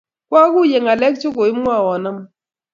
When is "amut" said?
2.09-2.29